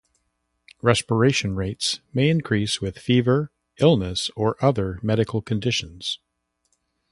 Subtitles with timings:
[0.81, 6.17] Respiration rates may increase with fever, illness, or other medical conditions.